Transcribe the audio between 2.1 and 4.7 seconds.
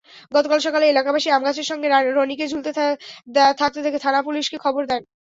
রনিকে ঝুলে থাকতে দেখে থানা-পুলিশকে